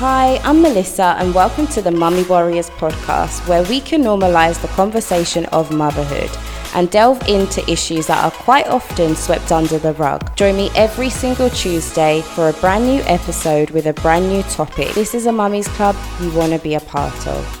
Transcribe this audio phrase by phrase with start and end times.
[0.00, 4.68] Hi, I'm Melissa, and welcome to the Mummy Warriors podcast, where we can normalize the
[4.68, 6.30] conversation of motherhood
[6.74, 10.34] and delve into issues that are quite often swept under the rug.
[10.36, 14.94] Join me every single Tuesday for a brand new episode with a brand new topic.
[14.94, 17.59] This is a Mummy's Club you want to be a part of.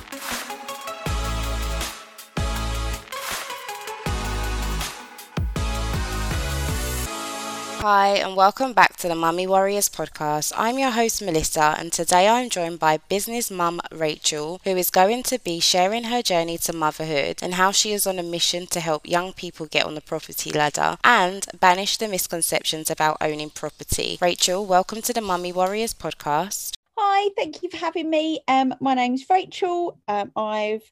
[7.92, 10.52] Hi, and welcome back to the Mummy Warriors podcast.
[10.56, 15.24] I'm your host, Melissa, and today I'm joined by business mum Rachel, who is going
[15.24, 18.78] to be sharing her journey to motherhood and how she is on a mission to
[18.78, 24.18] help young people get on the property ladder and banish the misconceptions about owning property.
[24.22, 26.74] Rachel, welcome to the Mummy Warriors podcast.
[27.02, 28.40] Hi, thank you for having me.
[28.46, 29.98] Um, my name's Rachel.
[30.06, 30.82] Um, I've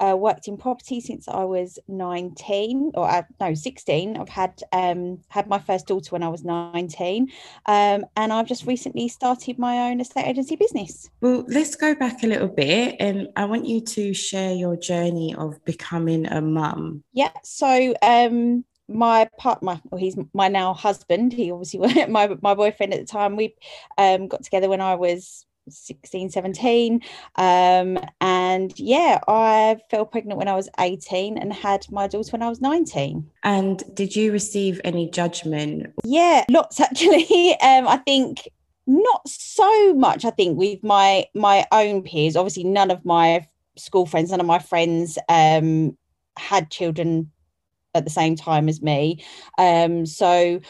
[0.00, 4.16] uh, worked in property since I was 19, or uh, no, 16.
[4.16, 7.30] I've had um, had my first daughter when I was 19,
[7.66, 11.10] um, and I've just recently started my own estate agency business.
[11.20, 15.34] Well, let's go back a little bit, and I want you to share your journey
[15.34, 17.04] of becoming a mum.
[17.12, 17.32] Yeah.
[17.44, 22.94] So um, my part my well, he's my now husband he obviously my my boyfriend
[22.94, 23.54] at the time we
[23.98, 27.00] um got together when i was 16 17
[27.36, 32.42] um, and yeah i fell pregnant when i was 18 and had my daughter when
[32.42, 35.92] i was 19 and did you receive any judgment?
[36.04, 37.52] Yeah lots actually.
[37.60, 38.48] Um, i think
[38.86, 42.36] not so much i think with my my own peers.
[42.36, 45.96] Obviously none of my school friends none of my friends um,
[46.36, 47.30] had children
[47.94, 49.22] at the same time as me.
[49.58, 50.60] Um, so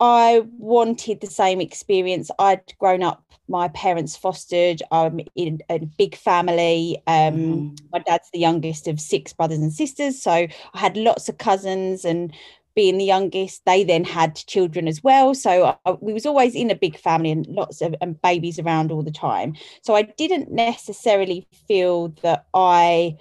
[0.00, 2.30] I wanted the same experience.
[2.38, 4.82] I'd grown up my parents fostered.
[4.92, 7.02] I'm in a big family.
[7.06, 7.78] Um, mm.
[7.92, 10.20] My dad's the youngest of six brothers and sisters.
[10.20, 12.32] So I had lots of cousins and
[12.74, 15.34] being the youngest, they then had children as well.
[15.34, 18.92] So I, we was always in a big family and lots of and babies around
[18.92, 19.56] all the time.
[19.82, 23.16] So I didn't necessarily feel that I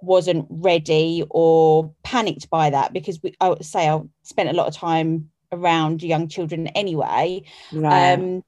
[0.00, 4.68] wasn't ready or panicked by that because we, I would say I spent a lot
[4.68, 7.42] of time around young children anyway.
[7.72, 8.12] Right.
[8.12, 8.44] Um,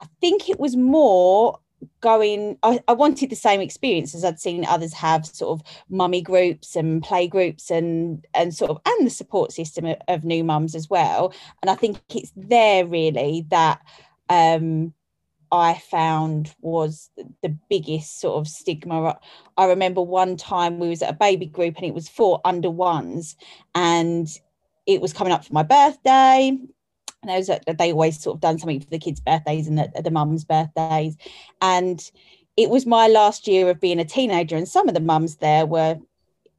[0.00, 1.58] I think it was more
[2.00, 6.22] going I, I, wanted the same experience as I'd seen others have sort of mummy
[6.22, 10.44] groups and play groups and and sort of and the support system of, of new
[10.44, 13.80] mums as well and I think it's there really that
[14.30, 14.94] um
[15.52, 17.10] I found was
[17.42, 19.16] the biggest sort of stigma.
[19.56, 22.70] I remember one time we was at a baby group and it was for under
[22.70, 23.36] ones
[23.72, 24.28] and
[24.86, 26.58] it was coming up for my birthday
[27.24, 30.10] and those they always sort of done something for the kids' birthdays and the, the
[30.10, 31.16] mums' birthdays.
[31.60, 32.10] And
[32.56, 35.66] it was my last year of being a teenager, and some of the mums there
[35.66, 35.98] were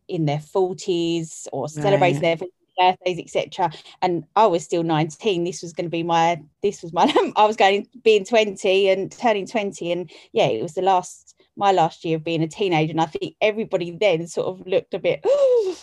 [0.07, 2.39] in their 40s or celebrating right.
[2.39, 2.47] their
[2.77, 3.71] birthdays, etc.
[4.01, 5.43] And I was still 19.
[5.43, 9.11] This was going to be my this was my I was going being 20 and
[9.11, 9.91] turning 20.
[9.91, 12.91] And yeah, it was the last my last year of being a teenager.
[12.91, 15.77] And I think everybody then sort of looked a bit oh,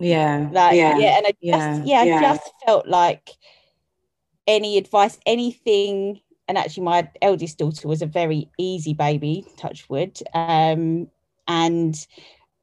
[0.00, 0.48] yeah.
[0.50, 1.18] Like yeah, yeah.
[1.18, 2.16] And I just yeah, yeah, yeah.
[2.16, 3.30] I just felt like
[4.46, 6.20] any advice, anything.
[6.48, 11.08] And actually, my eldest daughter was a very easy baby, touch wood, um,
[11.46, 11.94] and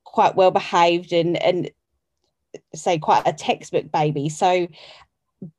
[0.03, 1.69] quite well behaved and and
[2.75, 4.29] say quite a textbook baby.
[4.29, 4.67] So,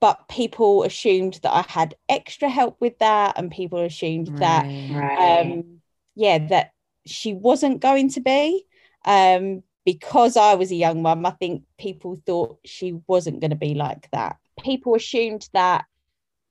[0.01, 4.65] but people assumed that I had extra help with that, and people assumed right, that,
[4.95, 5.41] right.
[5.41, 5.81] Um,
[6.15, 6.73] yeah, that
[7.07, 8.67] she wasn't going to be.
[9.05, 13.57] Um, because I was a young mum, I think people thought she wasn't going to
[13.57, 14.37] be like that.
[14.61, 15.87] People assumed that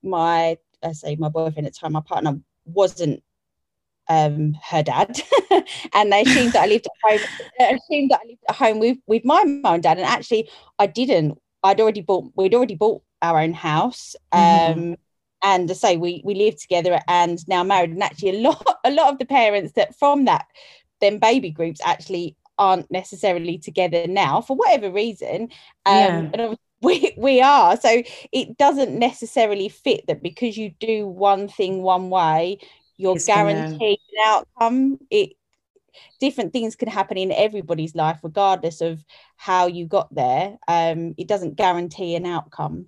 [0.02, 3.22] my I say my boyfriend at the time, my partner wasn't
[4.10, 5.22] um, her dad,
[5.94, 6.92] and they assumed that I lived at
[7.60, 7.78] home.
[7.78, 10.50] assumed that I lived at home with with my mum and dad, and actually
[10.80, 11.38] I didn't.
[11.62, 12.32] I'd already bought.
[12.36, 14.16] We'd already bought our own house.
[14.34, 14.72] Mm-hmm.
[14.72, 14.94] Um, mm-hmm.
[15.44, 18.90] And to say we we lived together and now married, and actually a lot a
[18.90, 20.48] lot of the parents that from that
[21.00, 25.50] then baby groups actually aren't necessarily together now for whatever reason.
[25.86, 26.30] Um, yeah.
[26.34, 31.82] and we we are so it doesn't necessarily fit that because you do one thing
[31.82, 32.60] one way
[32.98, 33.96] you're it's guaranteed gonna...
[33.96, 35.32] an outcome it
[36.20, 39.04] different things can happen in everybody's life regardless of
[39.38, 42.86] how you got there um it doesn't guarantee an outcome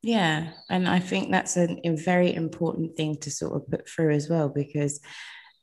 [0.00, 4.28] yeah and i think that's a very important thing to sort of put through as
[4.28, 5.00] well because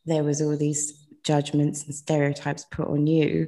[0.05, 3.47] there was all these judgments and stereotypes put on you.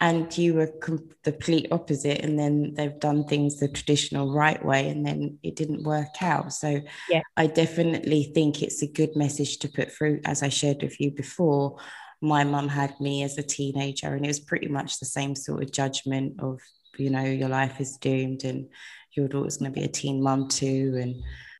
[0.00, 4.62] And you were com- the complete opposite and then they've done things the traditional right
[4.62, 6.52] way and then it didn't work out.
[6.52, 7.22] So yeah.
[7.36, 11.12] I definitely think it's a good message to put through as i shared with you
[11.12, 11.78] before.
[12.20, 15.62] My mum had me as a teenager and it was pretty much the same sort
[15.62, 16.60] of judgment of
[16.98, 18.68] you know your life is doomed and
[19.12, 21.14] your daughter's going to be a teen mum too and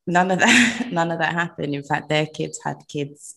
[0.06, 1.74] none of that none of that happened.
[1.74, 3.36] In fact their kids had kids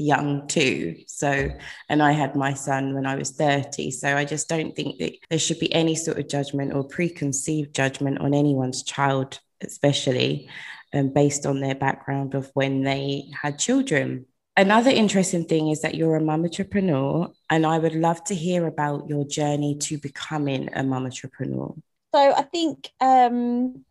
[0.00, 0.96] young too.
[1.06, 1.50] So,
[1.88, 3.90] and I had my son when I was 30.
[3.90, 7.74] So I just don't think that there should be any sort of judgment or preconceived
[7.74, 10.48] judgment on anyone's child, especially
[10.94, 14.26] um, based on their background of when they had children.
[14.56, 18.66] Another interesting thing is that you're a mum entrepreneur, and I would love to hear
[18.66, 21.74] about your journey to becoming a mum entrepreneur.
[22.12, 23.84] So I think um,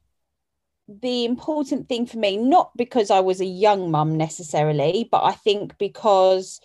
[0.90, 5.34] the important thing for me, not because I was a young mum necessarily, but I
[5.34, 6.60] think because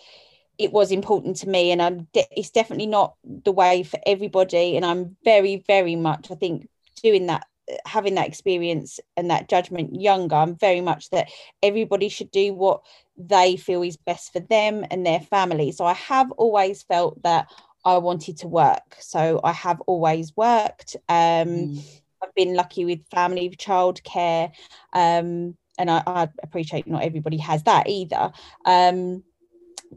[0.57, 4.75] it was important to me, and I'm de- it's definitely not the way for everybody.
[4.75, 6.67] And I'm very, very much, I think,
[7.03, 7.45] doing that,
[7.85, 10.35] having that experience and that judgment younger.
[10.35, 11.29] I'm very much that
[11.61, 12.81] everybody should do what
[13.17, 15.71] they feel is best for them and their family.
[15.71, 17.47] So I have always felt that
[17.83, 18.95] I wanted to work.
[18.99, 20.95] So I have always worked.
[21.09, 24.51] Um, mm I've been lucky with family childcare,
[24.93, 28.31] um, and I, I, appreciate not everybody has that either.
[28.65, 29.23] Um,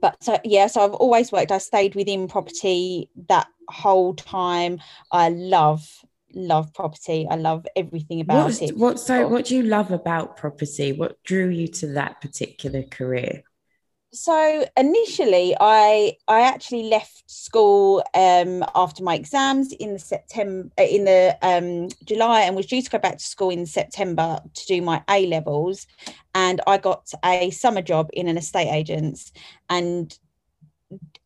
[0.01, 1.53] but so yeah, so I've always worked.
[1.53, 4.81] I stayed within property that whole time.
[5.11, 5.87] I love
[6.35, 7.27] love property.
[7.29, 8.77] I love everything about it.
[8.77, 9.27] What so?
[9.27, 10.93] What do you love about property?
[10.93, 13.43] What drew you to that particular career?
[14.13, 20.83] So initially i i actually left school um, after my exams in the september uh,
[20.83, 24.67] in the um, july and was due to go back to school in september to
[24.67, 25.87] do my a levels
[26.35, 29.33] and i got a summer job in an estate agent's
[29.69, 30.19] and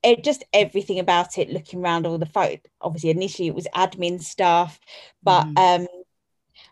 [0.03, 4.21] it, just everything about it looking around all the photo obviously initially it was admin
[4.21, 4.81] stuff
[5.23, 5.81] but mm.
[5.83, 5.87] um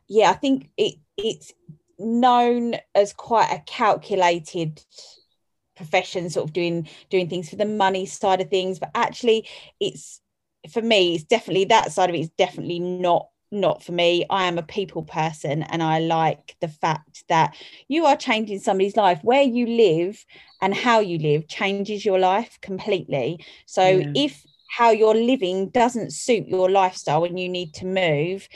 [0.09, 1.53] yeah i think it it's
[2.01, 4.83] known as quite a calculated
[5.81, 8.79] profession sort of doing doing things for the money side of things.
[8.79, 9.49] But actually
[9.81, 10.21] it's
[10.71, 14.25] for me it's definitely that side of it is definitely not not for me.
[14.31, 17.56] I am a people person and i like the fact that
[17.88, 19.19] you are changing somebody's life.
[19.23, 20.25] Where you live
[20.61, 23.44] and how you live changes your life completely.
[23.67, 24.12] So yeah.
[24.15, 28.49] if how you're living doesn't suit your lifestyle and you need to move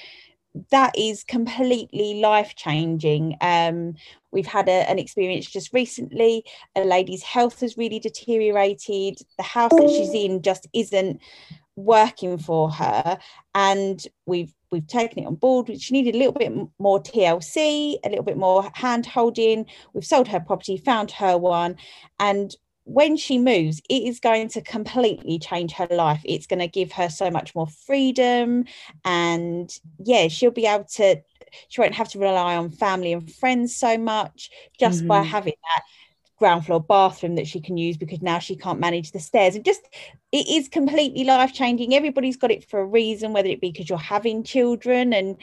[0.71, 3.37] that is completely life changing.
[3.41, 3.95] Um,
[4.31, 6.45] we've had a, an experience just recently.
[6.77, 9.19] A lady's health has really deteriorated.
[9.37, 11.21] The house that she's in just isn't
[11.77, 13.19] working for her,
[13.55, 15.71] and we've we've taken it on board.
[15.81, 19.67] She needed a little bit more TLC, a little bit more hand holding.
[19.93, 21.77] We've sold her property, found her one,
[22.19, 22.55] and
[22.85, 26.21] when she moves, it is going to completely change her life.
[26.25, 28.67] It's going to give her so much more freedom.
[29.05, 31.23] And yeah, she'll be able to,
[31.69, 35.09] she won't have to rely on family and friends so much just mm-hmm.
[35.09, 35.85] by having that
[36.39, 39.65] ground floor bathroom that she can use because now she can't manage the stairs and
[39.65, 39.83] just
[40.33, 43.89] it is completely life changing everybody's got it for a reason whether it be because
[43.89, 45.37] you're having children and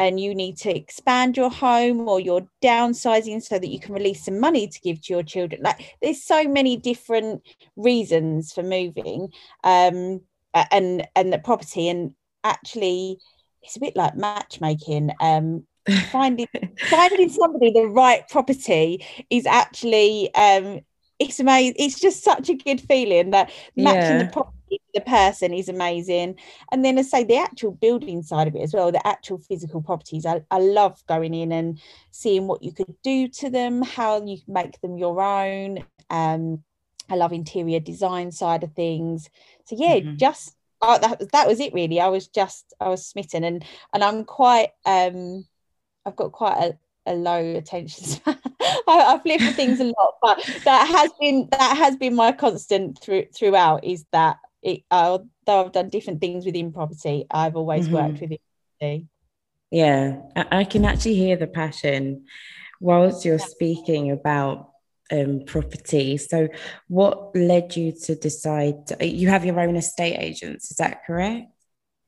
[0.00, 4.24] and you need to expand your home or you're downsizing so that you can release
[4.24, 5.60] some money to give to your children.
[5.62, 7.42] Like there's so many different
[7.76, 9.28] reasons for moving
[9.62, 10.22] um
[10.54, 11.90] and and the property.
[11.90, 13.18] And actually
[13.62, 15.66] it's a bit like matchmaking um
[16.10, 16.48] finding
[16.88, 20.80] finding somebody the right property is actually um
[21.20, 24.22] it's amazing it's just such a good feeling that matching yeah.
[24.24, 24.56] the property
[24.94, 26.34] the person is amazing
[26.72, 29.82] and then I say the actual building side of it as well the actual physical
[29.82, 31.80] properties I, I love going in and
[32.10, 36.62] seeing what you could do to them how you can make them your own um
[37.08, 39.28] I love interior design side of things
[39.64, 40.16] so yeah mm-hmm.
[40.16, 44.02] just oh, that, that was it really I was just I was smitten and and
[44.02, 45.44] I'm quite um
[46.06, 46.56] I've got quite
[47.06, 48.38] a, a low attention span.
[48.88, 52.32] I, have lived for things a lot, but that has been that has been my
[52.32, 57.86] constant through throughout is that it, although I've done different things within property, I've always
[57.86, 57.94] mm-hmm.
[57.94, 58.38] worked within
[58.78, 59.06] property.
[59.70, 62.26] Yeah, I can actually hear the passion
[62.80, 64.70] whilst you're speaking about
[65.12, 66.16] um, property.
[66.16, 66.48] So,
[66.88, 68.86] what led you to decide?
[68.88, 71.46] To, you have your own estate agents, is that correct?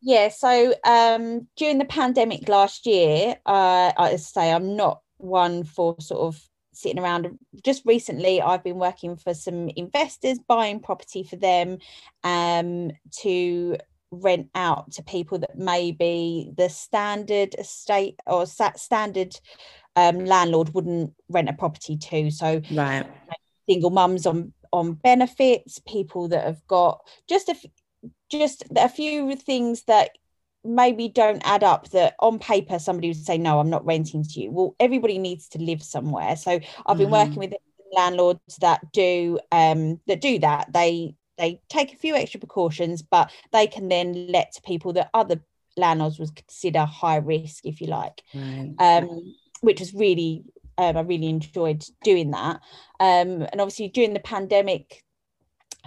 [0.00, 5.94] Yeah, so um, during the pandemic last year, uh, I say I'm not one for
[6.00, 6.42] sort of
[6.82, 7.38] sitting around.
[7.64, 11.78] Just recently, I've been working for some investors, buying property for them
[12.24, 13.76] um, to
[14.10, 19.38] rent out to people that maybe the standard estate or standard
[19.96, 22.30] um, landlord wouldn't rent a property to.
[22.30, 23.06] So, right,
[23.68, 27.56] single mums on on benefits, people that have got just a
[28.30, 30.10] just a few things that
[30.64, 34.40] maybe don't add up that on paper somebody would say no i'm not renting to
[34.40, 37.28] you well everybody needs to live somewhere so i've been mm-hmm.
[37.28, 37.54] working with
[37.94, 43.30] landlords that do um that do that they they take a few extra precautions but
[43.52, 45.42] they can then let people that other
[45.76, 48.74] landlords would consider high risk if you like right.
[48.78, 50.44] um which is really
[50.78, 52.60] um, I really enjoyed doing that.
[52.98, 55.04] Um, and obviously during the pandemic,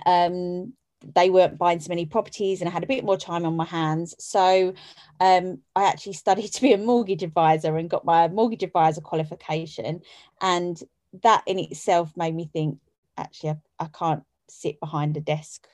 [0.05, 0.73] um,
[1.13, 3.65] they weren't buying so many properties and I had a bit more time on my
[3.65, 4.15] hands.
[4.19, 4.73] So
[5.19, 10.01] um, I actually studied to be a mortgage advisor and got my mortgage advisor qualification.
[10.41, 10.81] And
[11.23, 12.79] that in itself made me think,
[13.17, 15.67] actually, I, I can't sit behind a desk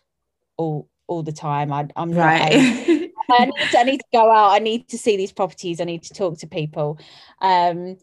[0.58, 1.74] all all the time.
[1.74, 2.54] I, am right.
[3.30, 4.52] I, need to, I need to go out.
[4.52, 5.82] I need to see these properties.
[5.82, 7.00] I need to talk to people.
[7.42, 7.98] Um,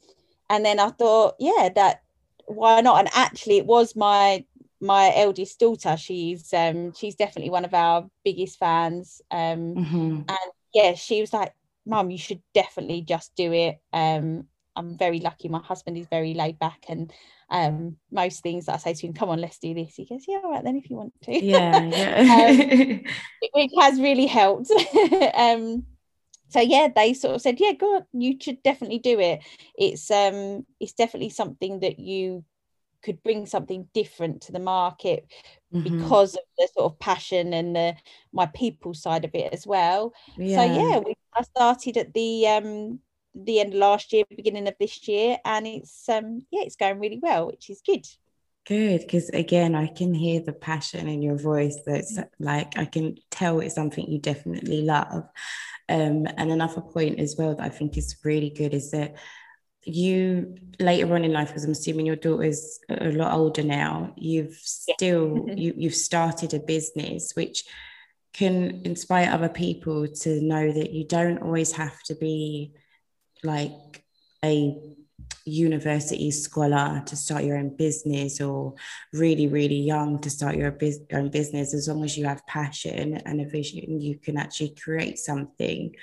[0.51, 2.03] and then I thought, yeah, that
[2.47, 2.99] why not?
[2.99, 4.45] And actually, it was my
[4.81, 10.21] my eldest daughter she's um she's definitely one of our biggest fans um mm-hmm.
[10.29, 11.53] and yeah she was like
[11.89, 13.81] mom you should definitely just do it.
[13.93, 15.49] Um i'm very lucky.
[15.49, 17.13] My husband is very laid back and
[17.51, 19.97] um most things that i say to him come on let's do this.
[19.97, 21.45] He goes yeah all right then if you want to.
[21.45, 22.51] Yeah yeah.
[22.51, 23.05] Um,
[23.55, 24.71] which has really helped.
[25.35, 25.85] Um
[26.51, 29.41] so yeah they sort of said yeah go on you should definitely do it.
[29.77, 32.45] It's um it's definitely something that you
[33.03, 35.27] could bring something different to the market
[35.73, 35.99] mm-hmm.
[35.99, 37.95] because of the sort of passion and the
[38.33, 40.13] my people side of it as well.
[40.37, 40.57] Yeah.
[40.57, 43.01] So yeah, we I started at the um
[43.35, 46.99] the end of last year, beginning of this year, and it's um yeah, it's going
[46.99, 48.07] really well, which is good.
[48.67, 51.79] Good, because again, I can hear the passion in your voice.
[51.87, 52.29] That's mm.
[52.39, 55.25] like I can tell it's something you definitely love.
[55.89, 59.15] Um, and another point as well that I think is really good is that
[59.89, 64.55] you later on in life because i'm assuming your daughter's a lot older now you've
[64.55, 65.55] still yeah.
[65.55, 67.65] you, you've started a business which
[68.33, 72.73] can inspire other people to know that you don't always have to be
[73.43, 74.05] like
[74.45, 74.77] a
[75.45, 78.75] university scholar to start your own business or
[79.13, 80.77] really really young to start your
[81.13, 85.19] own business as long as you have passion and a vision you can actually create
[85.19, 85.95] something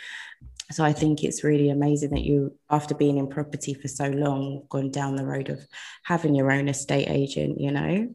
[0.72, 4.64] so I think it's really amazing that you, after being in property for so long,
[4.70, 5.60] gone down the road of
[6.04, 7.62] having your own estate agent.
[7.62, 8.10] You know.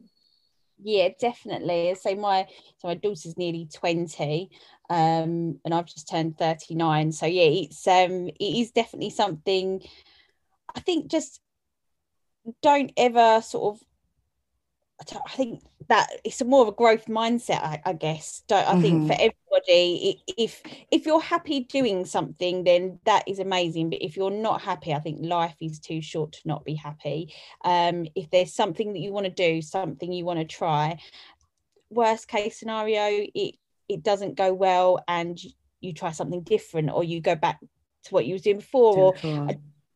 [0.83, 1.95] Yeah, definitely.
[1.99, 4.49] So my so my daughter's nearly twenty,
[4.89, 7.11] um, and I've just turned thirty nine.
[7.11, 9.81] So yeah, it's um, it is definitely something.
[10.75, 11.39] I think just
[12.61, 13.83] don't ever sort of
[15.01, 18.43] I think that it's a more of a growth mindset, I, I guess.
[18.47, 18.81] Don't, I mm-hmm.
[18.81, 23.89] think for everybody, if if you're happy doing something, then that is amazing.
[23.89, 27.33] But if you're not happy, I think life is too short to not be happy.
[27.65, 30.99] Um, if there's something that you want to do, something you want to try,
[31.89, 33.55] worst case scenario, it
[33.89, 35.39] it doesn't go well, and
[35.81, 37.59] you try something different, or you go back
[38.03, 39.49] to what you was doing before, or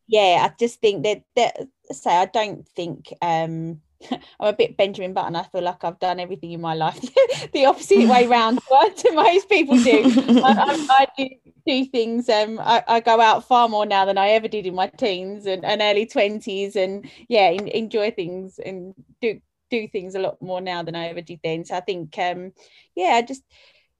[0.08, 1.56] yeah, I just think that that
[1.90, 5.36] say I don't think um I'm a bit Benjamin Button.
[5.36, 7.00] I feel like I've done everything in my life
[7.52, 8.60] the opposite way round
[8.96, 10.02] to most people do.
[10.44, 11.28] I, I, I, do,
[11.66, 12.28] do things.
[12.28, 15.46] Um, I, I, go out far more now than I ever did in my teens
[15.46, 20.40] and, and early twenties, and yeah, in, enjoy things and do do things a lot
[20.40, 21.64] more now than I ever did then.
[21.64, 22.52] So I think, um,
[22.94, 23.42] yeah, I just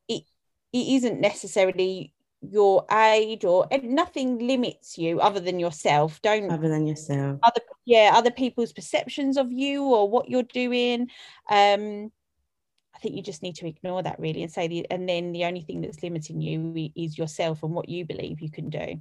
[0.09, 0.23] it
[0.73, 2.13] it isn't necessarily
[2.43, 7.39] your age or nothing limits you other than yourself don't other than yourself.
[7.43, 11.09] Other yeah other people's perceptions of you or what you're doing.
[11.51, 12.13] Um
[12.95, 15.45] i think you just need to ignore that really and say the and then the
[15.45, 19.01] only thing that's limiting you is yourself and what you believe you can do.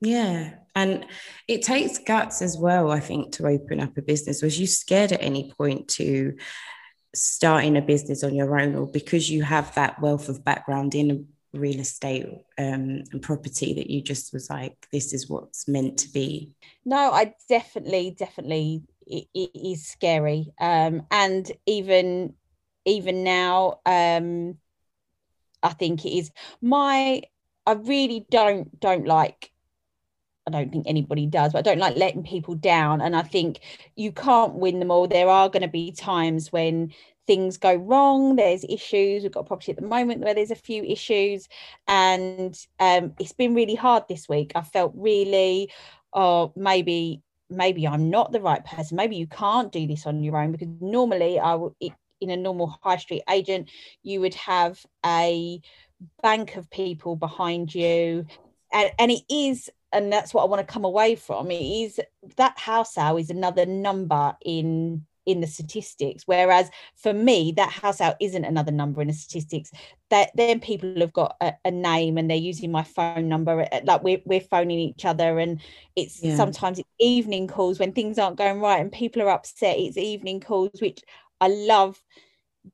[0.00, 1.06] Yeah and
[1.48, 4.42] it takes guts as well i think to open up a business.
[4.42, 6.36] Was you scared at any point to
[7.14, 11.26] starting a business on your own or because you have that wealth of background in
[11.52, 12.26] real estate
[12.58, 16.52] um, and property that you just was like, this is what's meant to be?
[16.84, 20.52] No, I definitely, definitely, it, it is scary.
[20.60, 22.34] Um, and even,
[22.84, 24.58] even now, um,
[25.62, 27.22] I think it is my,
[27.66, 29.52] I really don't, don't like
[30.48, 33.02] I don't think anybody does, but I don't like letting people down.
[33.02, 33.60] And I think
[33.96, 35.06] you can't win them all.
[35.06, 36.94] There are going to be times when
[37.28, 39.22] things go wrong there's issues.
[39.22, 41.46] We've got a property at the moment where there's a few issues
[41.86, 44.52] and um, it's been really hard this week.
[44.54, 45.70] I felt really
[46.14, 48.96] oh maybe maybe i'm not the right person.
[48.96, 51.74] Maybe you can't do this on your own because normally i would
[52.20, 53.70] in a normal high street agent
[54.02, 55.60] you would have a
[56.22, 58.26] bank of people behind you
[58.72, 61.50] and, and it is and that's what i want to come away from.
[61.50, 62.00] It is
[62.36, 66.22] that house sale is another number in in the statistics.
[66.24, 69.70] Whereas for me, that house out isn't another number in the statistics.
[70.08, 73.68] That then people have got a, a, name and they're using my phone number.
[73.70, 75.60] Uh, like we're we're phoning each other, and
[75.94, 76.34] it's yeah.
[76.34, 79.76] sometimes it's evening calls when things aren't going right and people are upset.
[79.78, 81.00] It's evening calls, which
[81.42, 82.02] I love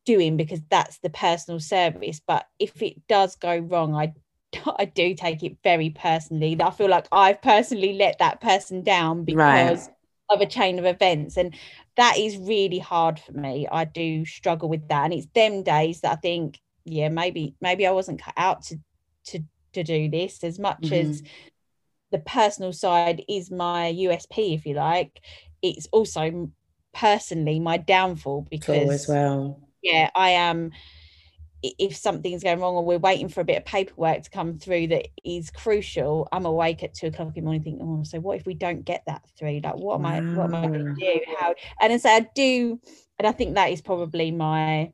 [0.06, 2.20] doing because that's the personal service.
[2.24, 4.14] But if it does go wrong, I
[4.78, 6.56] I do take it very personally.
[6.62, 9.93] I feel like I've personally let that person down because right
[10.30, 11.54] of a chain of events and
[11.96, 13.68] that is really hard for me.
[13.70, 17.86] I do struggle with that and it's them days that i think yeah maybe maybe
[17.86, 18.76] i wasn't cut out to
[19.24, 19.40] to
[19.72, 21.10] to do this as much mm-hmm.
[21.10, 21.22] as
[22.12, 25.20] the personal side is my usp if you like.
[25.62, 26.50] It's also
[26.92, 29.60] personally my downfall because cool as well.
[29.82, 30.70] yeah i am
[31.78, 34.88] if something's going wrong or we're waiting for a bit of paperwork to come through
[34.88, 38.36] that is crucial, I'm awake at two o'clock in the morning thinking, oh, so what
[38.36, 39.60] if we don't get that through?
[39.62, 40.06] Like, what am.
[40.06, 41.20] I, what am I going to do?
[41.38, 41.54] How?
[41.80, 42.80] And so I do,
[43.18, 44.92] and I think that is probably my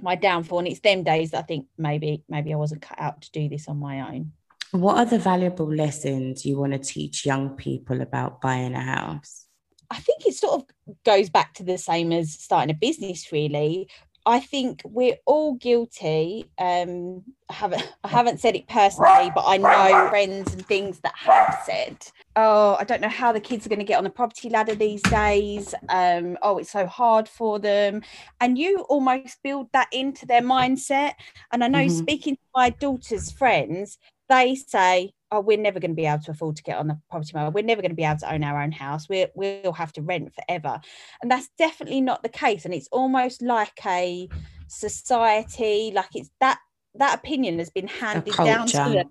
[0.00, 0.58] my downfall.
[0.58, 3.48] And it's them days that I think maybe maybe I wasn't cut out to do
[3.48, 4.32] this on my own.
[4.72, 9.46] What are the valuable lessons you want to teach young people about buying a house?
[9.90, 13.88] I think it sort of goes back to the same as starting a business, really.
[14.24, 16.46] I think we're all guilty.
[16.58, 21.14] Um, I haven't I haven't said it personally, but I know friends and things that
[21.16, 21.96] have said,
[22.36, 24.74] "Oh, I don't know how the kids are going to get on the property ladder
[24.74, 25.74] these days.
[25.88, 28.02] Um, oh, it's so hard for them,"
[28.40, 31.14] and you almost build that into their mindset.
[31.50, 31.98] And I know, mm-hmm.
[31.98, 33.98] speaking to my daughter's friends,
[34.28, 36.98] they say, oh, we're never going to be able to afford to get on the
[37.10, 37.54] property market.
[37.54, 39.08] We're never going to be able to own our own house.
[39.08, 40.80] we we'll have to rent forever.
[41.22, 42.64] And that's definitely not the case.
[42.64, 44.28] And it's almost like a
[44.68, 46.58] society, like it's that
[46.94, 49.10] that opinion has been handed down to them.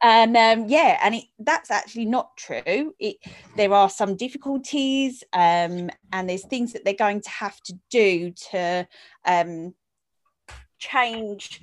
[0.00, 2.94] And um, yeah, and it, that's actually not true.
[3.00, 3.16] It,
[3.56, 8.30] there are some difficulties, um, and there's things that they're going to have to do
[8.52, 8.86] to
[9.24, 9.74] um,
[10.78, 11.60] change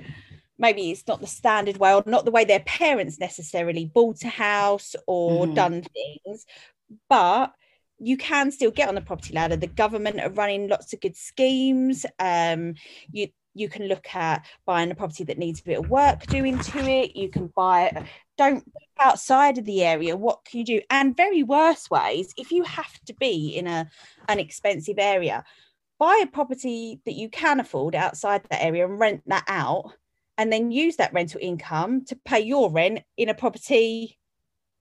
[0.58, 4.30] maybe it's not the standard way or not the way their parents necessarily bought a
[4.30, 5.54] house or mm-hmm.
[5.54, 6.46] done things
[7.10, 7.54] but
[8.00, 9.56] you can still get on the property ladder.
[9.56, 12.06] The government are running lots of good schemes.
[12.20, 12.76] Um,
[13.12, 16.60] you you can look at buying a property that needs a bit of work doing
[16.60, 17.16] to it.
[17.16, 18.04] You can buy it.
[18.38, 18.70] don't
[19.00, 20.18] outside of the area.
[20.18, 20.82] What can you do?
[20.90, 23.90] And very worse ways if you have to be in a
[24.28, 25.44] an expensive area
[25.98, 29.94] buy a property that you can afford outside that area and rent that out
[30.38, 34.18] and then use that rental income to pay your rent in a property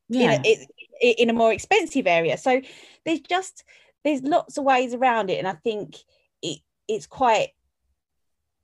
[0.09, 0.41] yeah.
[0.45, 0.67] in,
[1.03, 2.61] a, in a more expensive area so
[3.05, 3.65] there's just
[4.05, 5.97] there's lots of ways around it and i think
[6.43, 7.49] it it's quite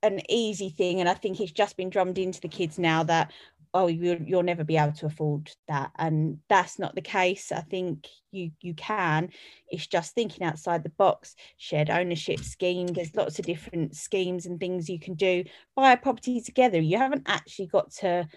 [0.03, 3.31] an easy thing and i think it's just been drummed into the kids now that
[3.73, 5.91] oh you, you'll never be able to afford that.
[5.97, 7.51] And that's not the case.
[7.51, 9.29] I think you you can.
[9.69, 12.87] It's just thinking outside the box shared ownership scheme.
[12.87, 15.45] There's lots of different schemes and things you can do.
[15.75, 16.79] Buy a property together.
[16.79, 18.27] You haven't actually got to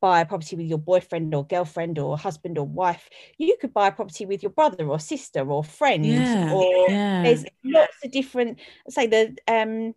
[0.00, 3.08] buy a property with your boyfriend or girlfriend or husband or wife.
[3.38, 7.22] You could buy a property with your brother or sister or friend yeah, or yeah.
[7.22, 9.94] there's lots of different say the um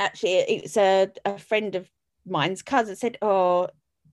[0.00, 1.90] actually it's a, a friend of
[2.26, 3.68] mine's cousin said, "Oh,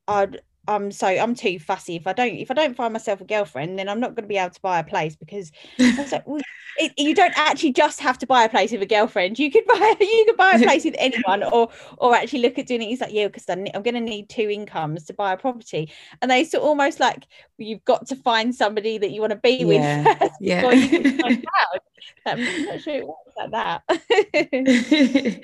[0.08, 1.96] I'd." I'm so I'm too fussy.
[1.96, 4.28] If I don't if I don't find myself a girlfriend, then I'm not going to
[4.28, 6.42] be able to buy a place because like, well,
[6.78, 9.40] it, you don't actually just have to buy a place with a girlfriend.
[9.40, 12.68] You could buy you could buy a place with anyone, or or actually look at
[12.68, 12.86] doing it.
[12.86, 15.92] He's like, yeah, because I'm going to need two incomes to buy a property,
[16.22, 17.26] and they sort of almost like
[17.58, 19.66] you've got to find somebody that you want to be yeah.
[19.66, 20.62] with first yeah.
[20.62, 21.82] before you can find out.
[22.26, 25.42] I'm not sure it works like that.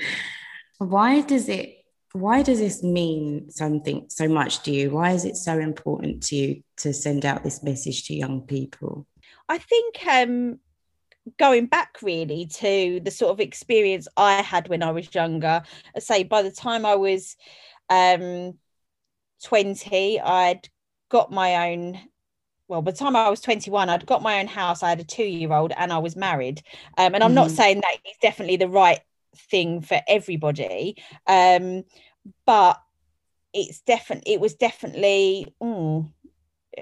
[0.78, 1.85] Why does it
[2.16, 4.90] why does this mean something so much to you?
[4.90, 9.06] Why is it so important to you to send out this message to young people?
[9.50, 10.60] I think um,
[11.38, 15.62] going back really to the sort of experience I had when I was younger,
[15.94, 17.36] I say by the time I was
[17.90, 18.54] um,
[19.44, 20.70] 20, I'd
[21.10, 22.00] got my own
[22.68, 24.82] well, by the time I was 21, I'd got my own house.
[24.82, 26.64] I had a two year old and I was married.
[26.98, 27.36] Um, and I'm mm-hmm.
[27.36, 29.02] not saying that is definitely the right
[29.36, 30.96] thing for everybody
[31.28, 31.84] um
[32.46, 32.82] but
[33.54, 36.12] it's definitely it was definitely mm,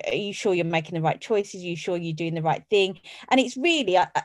[0.07, 1.61] are you sure you're making the right choices?
[1.61, 2.99] Are you sure you're doing the right thing?
[3.29, 4.21] And it's really uh, uh,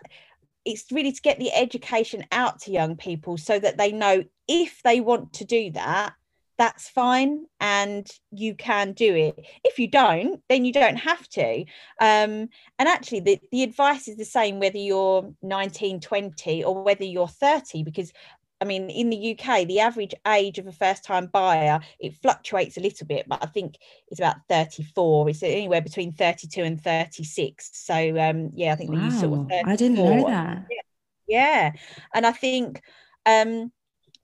[0.65, 4.83] it's really to get the education out to young people so that they know if
[4.83, 6.15] they want to do that
[6.59, 9.47] that's fine and you can do it.
[9.65, 11.61] If you don't then you don't have to.
[12.01, 17.05] Um, and actually the, the advice is the same whether you're 19 20 or whether
[17.05, 18.13] you're 30 because
[18.61, 22.77] I mean, in the UK, the average age of a first time buyer, it fluctuates
[22.77, 23.77] a little bit, but I think
[24.09, 25.29] it's about 34.
[25.29, 27.71] It's anywhere between 32 and 36.
[27.73, 29.11] So, um, yeah, I think wow.
[29.11, 30.67] sort of I didn't know that.
[30.71, 30.81] Yeah.
[31.29, 31.73] yeah.
[32.15, 32.83] And I think,
[33.27, 33.71] um,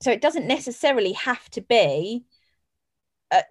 [0.01, 2.25] so it doesn't necessarily have to be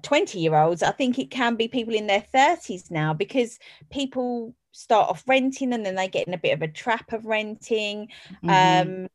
[0.02, 0.82] 20 year olds.
[0.82, 3.58] I think it can be people in their 30s now because
[3.90, 7.26] people start off renting and then they get in a bit of a trap of
[7.26, 8.08] renting.
[8.44, 8.90] Mm-hmm.
[9.00, 9.08] Um,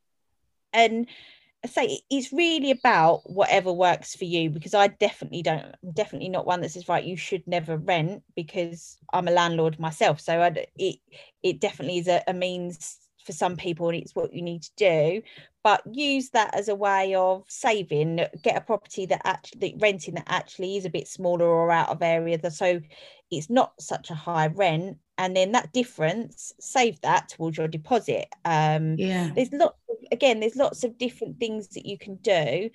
[0.74, 1.08] and
[1.64, 6.30] I say it's really about whatever works for you because I definitely don't I'm definitely
[6.30, 10.22] not one that says right you should never rent because I'm a landlord myself.
[10.22, 11.00] So I it
[11.44, 14.72] it definitely is a, a means for some people and it's what you need to
[14.78, 15.22] do.
[15.62, 20.28] But use that as a way of saving get a property that actually renting that
[20.28, 22.80] actually is a bit smaller or out of area so
[23.30, 28.28] it's not such a high rent and then that difference save that towards your deposit.
[28.46, 29.30] Um yeah.
[29.36, 32.70] there's lots of, again there's lots of different things that you can do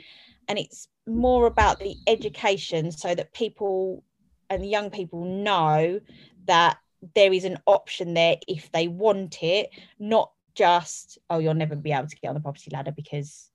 [0.46, 4.04] and it's more about the education so that people
[4.50, 6.00] and young people know
[6.46, 6.76] that
[7.14, 11.92] there is an option there if they want it not just oh you'll never be
[11.92, 13.50] able to get on the property ladder because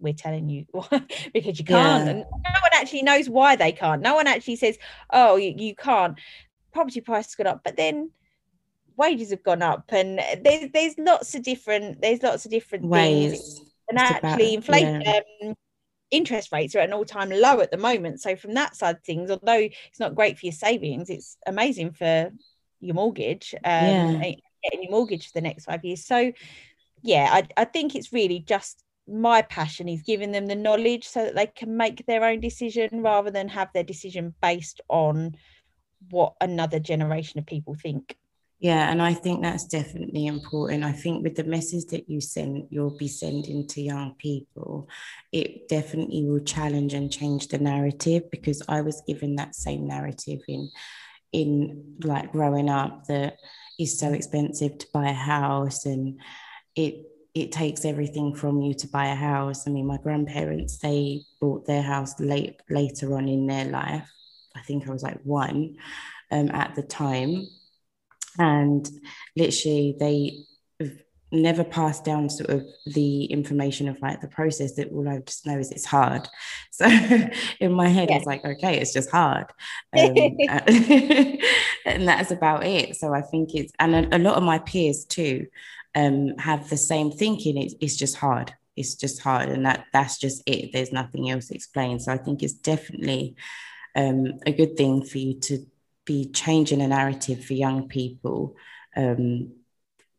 [0.00, 0.64] we're telling you
[1.34, 2.06] because you can't.
[2.06, 2.10] Yeah.
[2.10, 4.00] and no one actually knows why they can't.
[4.00, 4.78] No one actually says
[5.10, 6.18] oh you, you can't.
[6.72, 8.10] Property prices got up but then
[9.00, 13.32] wages have gone up and there's there's lots of different there's lots of different ways
[13.32, 13.72] things.
[13.88, 15.20] and it's actually inflation yeah.
[15.42, 15.54] um,
[16.10, 19.02] interest rates are at an all-time low at the moment so from that side of
[19.02, 22.30] things although it's not great for your savings it's amazing for
[22.80, 24.32] your mortgage um, yeah.
[24.62, 26.30] getting your mortgage for the next five years so
[27.02, 31.24] yeah I, I think it's really just my passion is giving them the knowledge so
[31.24, 35.34] that they can make their own decision rather than have their decision based on
[36.10, 38.16] what another generation of people think
[38.60, 40.84] yeah, and I think that's definitely important.
[40.84, 44.86] I think with the message that you send, you'll be sending to young people,
[45.32, 50.40] it definitely will challenge and change the narrative because I was given that same narrative
[50.46, 50.70] in
[51.32, 53.38] in like growing up that
[53.78, 56.20] it's so expensive to buy a house and
[56.76, 59.66] it it takes everything from you to buy a house.
[59.66, 64.10] I mean, my grandparents they bought their house late later on in their life.
[64.54, 65.76] I think I was like one
[66.30, 67.46] um, at the time
[68.40, 68.88] and
[69.36, 70.38] literally they
[71.32, 75.46] never passed down sort of the information of like the process that all I just
[75.46, 76.26] know is it's hard.
[76.72, 76.88] So
[77.60, 78.16] in my head, yeah.
[78.16, 79.46] it's like, okay, it's just hard.
[79.98, 80.14] Um,
[81.84, 82.96] and that's about it.
[82.96, 85.46] So I think it's, and a, a lot of my peers too
[85.94, 87.58] um, have the same thinking.
[87.58, 88.54] It, it's just hard.
[88.76, 89.50] It's just hard.
[89.50, 90.72] And that that's just it.
[90.72, 92.00] There's nothing else explained.
[92.00, 93.36] So I think it's definitely
[93.94, 95.66] um, a good thing for you to
[96.10, 98.56] be changing a narrative for young people
[98.96, 99.52] um,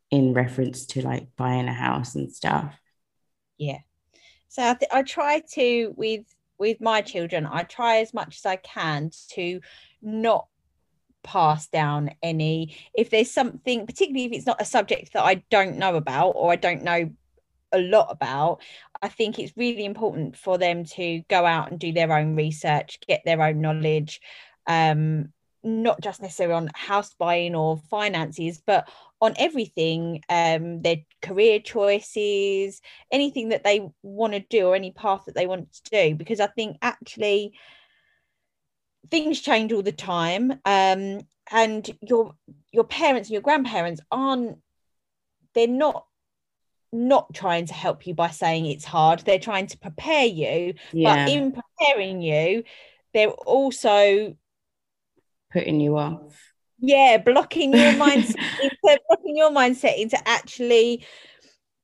[0.09, 2.73] in reference to like buying a house and stuff.
[3.57, 3.79] Yeah.
[4.47, 6.23] So I, th- I try to with
[6.57, 9.59] with my children, I try as much as I can to
[10.01, 10.47] not
[11.23, 15.77] pass down any if there's something particularly if it's not a subject that I don't
[15.77, 17.11] know about or I don't know
[17.73, 18.61] a lot about
[19.01, 22.99] I think it's really important for them to go out and do their own research
[23.07, 24.19] get their own knowledge
[24.65, 25.31] um,
[25.63, 28.89] not just necessarily on house buying or finances, but
[29.21, 35.23] on everything, um, their career choices, anything that they want to do or any path
[35.25, 36.15] that they want to do.
[36.15, 37.53] Because I think actually
[39.09, 40.59] things change all the time.
[40.65, 41.21] Um,
[41.51, 42.33] and your
[42.71, 44.57] your parents and your grandparents aren't
[45.53, 46.05] they're not
[46.93, 51.25] not trying to help you by saying it's hard they're trying to prepare you yeah.
[51.25, 52.63] but in preparing you
[53.13, 54.35] they're also
[55.51, 56.53] putting you off?
[56.79, 61.05] Yeah blocking your mindset into blocking your mindset into actually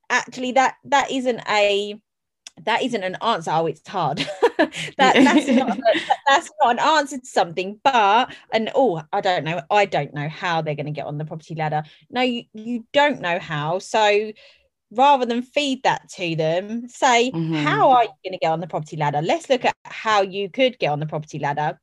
[0.10, 2.00] actually that that isn't a
[2.66, 3.52] that isn't an answer.
[3.54, 4.28] Oh it's hard.
[4.98, 5.78] That that's not
[6.26, 10.28] that's not an answer to something but and oh i don't know i don't know
[10.28, 11.84] how they're going to get on the property ladder.
[12.10, 14.32] No you, you don't know how so
[14.90, 17.54] rather than feed that to them say mm-hmm.
[17.54, 19.22] how are you going to get on the property ladder?
[19.22, 21.80] Let's look at how you could get on the property ladder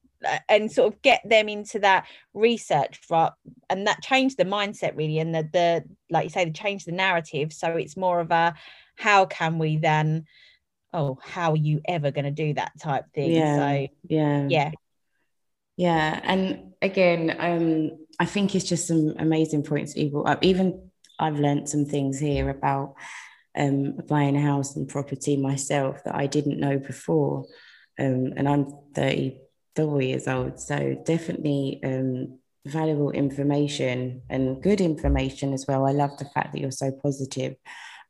[0.49, 3.31] and sort of get them into that research for,
[3.69, 6.93] and that changed the mindset really and the the like you say the change the
[6.93, 7.53] narrative.
[7.53, 8.55] So it's more of a
[8.97, 10.25] how can we then
[10.93, 13.33] oh how are you ever going to do that type thing?
[13.33, 14.47] Yeah so yeah.
[14.49, 14.71] yeah.
[15.77, 20.45] Yeah and again um i think it's just some amazing points people up.
[20.45, 22.95] Even i've learned some things here about
[23.57, 27.45] um buying a house and property myself that i didn't know before.
[27.99, 29.41] Um and i'm 30
[29.77, 30.61] four years old.
[30.61, 35.87] So definitely um, valuable information and good information as well.
[35.87, 37.57] I love the fact that you're so positive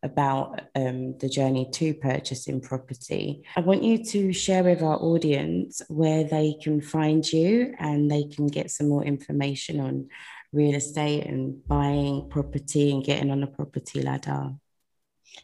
[0.03, 3.43] about um, the journey to purchasing property.
[3.57, 8.25] I want you to share with our audience where they can find you and they
[8.25, 10.09] can get some more information on
[10.53, 14.53] real estate and buying property and getting on a property ladder.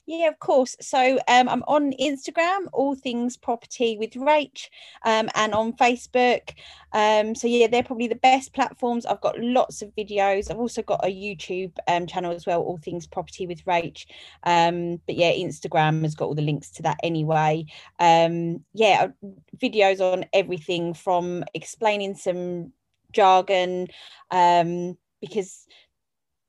[0.06, 0.76] Yeah, of course.
[0.80, 4.68] So um, I'm on Instagram, all things property with Rach,
[5.04, 6.54] um, and on Facebook.
[6.92, 9.06] Um, so yeah, they're probably the best platforms.
[9.06, 10.50] I've got lots of videos.
[10.50, 14.06] I've also got a YouTube um, channel as well, all things property with Rach.
[14.44, 17.66] Um, but yeah, Instagram has got all the links to that anyway.
[17.98, 19.08] Um, yeah,
[19.56, 22.72] videos on everything from explaining some
[23.12, 23.88] jargon
[24.30, 25.66] because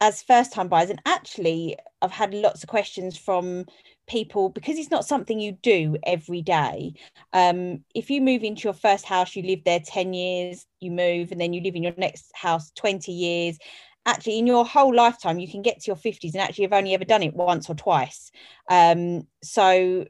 [0.02, 3.66] as first time buyers and actually i've had lots of questions from
[4.12, 6.94] people because it's not something you do every day.
[7.32, 11.32] Um, if you move into your first house you live there 10 years you move
[11.32, 13.58] and then you live in your next house 20 years
[14.06, 16.94] actually in your whole lifetime you can get to your 50s and actually you've only
[16.94, 18.32] ever done it once or twice.
[18.70, 20.06] Um, so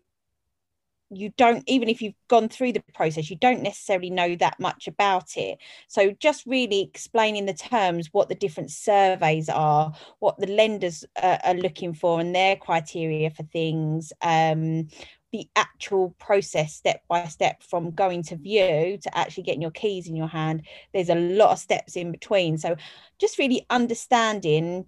[1.14, 4.88] you don't even if you've gone through the process you don't necessarily know that much
[4.88, 5.58] about it.
[5.88, 11.38] So just really explaining the terms what the different surveys are what the lenders uh,
[11.44, 14.88] are looking for and their criteria for things um,
[15.32, 20.08] the actual process step by step from going to view to actually getting your keys
[20.08, 20.64] in your hand.
[20.94, 22.58] There's a lot of steps in between.
[22.58, 22.76] So
[23.18, 24.86] just really understanding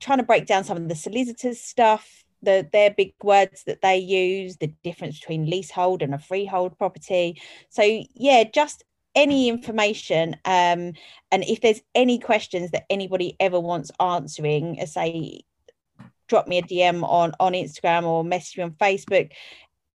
[0.00, 3.98] trying to break down some of the solicitors stuff the their big words that they
[3.98, 7.38] use, the difference between leasehold and a freehold property.
[7.68, 7.82] So
[8.14, 10.92] yeah, just any information um,
[11.32, 15.40] and if there's any questions that anybody ever wants answering, say
[16.28, 19.30] drop me a DM on on Instagram or message me on Facebook.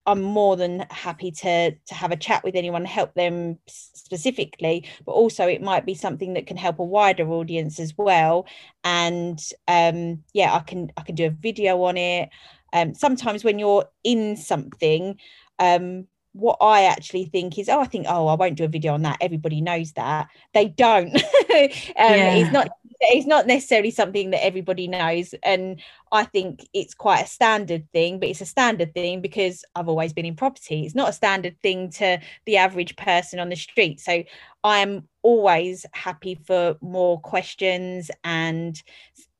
[0.06, 5.12] I'm more than happy to to have a chat with anyone, help them specifically, but
[5.12, 8.46] also it might be something that can help a wider audience as well.
[8.84, 12.30] And um, yeah, I can I can do a video on it.
[12.72, 15.18] Um, sometimes when you're in something,
[15.58, 18.94] um, what I actually think is, oh, I think, oh, I won't do a video
[18.94, 19.18] on that.
[19.20, 20.28] Everybody knows that.
[20.54, 21.14] They don't.
[21.14, 22.34] um, yeah.
[22.34, 22.70] It's not
[23.10, 25.80] it's not necessarily something that everybody knows and
[26.12, 30.12] i think it's quite a standard thing but it's a standard thing because i've always
[30.12, 30.84] been in property.
[30.84, 34.00] It's not a standard thing to the average person on the street.
[34.00, 34.22] So
[34.64, 38.80] i'm always happy for more questions and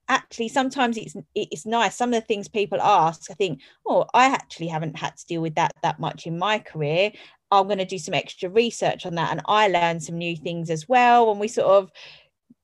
[0.09, 1.96] actually sometimes it's it's nice.
[1.96, 5.40] Some of the things people ask i think oh i actually haven't had to deal
[5.40, 7.12] with that that much in my career.
[7.51, 10.70] I'm going to do some extra research on that and i learn some new things
[10.70, 11.90] as well and we sort of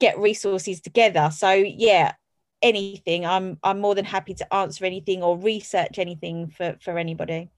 [0.01, 2.13] get resources together so yeah
[2.63, 7.51] anything i'm i'm more than happy to answer anything or research anything for for anybody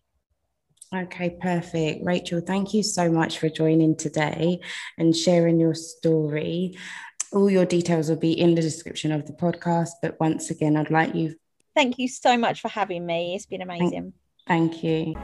[0.93, 2.05] Okay, perfect.
[2.05, 4.59] Rachel, thank you so much for joining today
[4.99, 6.77] and sharing your story.
[7.33, 9.91] All your details will be in the description of the podcast.
[10.03, 11.37] But once again, I'd like you.
[11.77, 13.37] Thank you so much for having me.
[13.37, 14.15] It's been amazing.
[14.49, 15.15] Thank, thank you.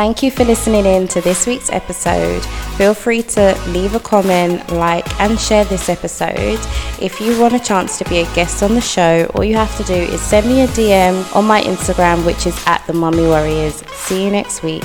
[0.00, 2.42] Thank you for listening in to this week's episode.
[2.78, 6.58] Feel free to leave a comment, like, and share this episode.
[7.02, 9.76] If you want a chance to be a guest on the show, all you have
[9.76, 13.26] to do is send me a DM on my Instagram, which is at the Mummy
[13.26, 13.84] Warriors.
[13.92, 14.84] See you next week.